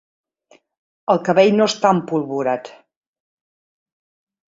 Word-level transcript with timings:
El 1.15 1.21
cabell 1.27 1.53
no 1.61 1.69
està 1.73 1.93
empolvorat. 1.99 2.75